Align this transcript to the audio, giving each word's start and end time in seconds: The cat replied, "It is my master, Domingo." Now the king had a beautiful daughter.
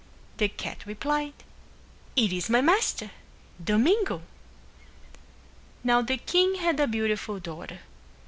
The 0.37 0.47
cat 0.47 0.87
replied, 0.87 1.35
"It 2.15 2.33
is 2.33 2.49
my 2.49 2.59
master, 2.59 3.11
Domingo." 3.63 4.23
Now 5.83 6.01
the 6.01 6.17
king 6.17 6.55
had 6.55 6.79
a 6.79 6.87
beautiful 6.87 7.37
daughter. 7.39 7.81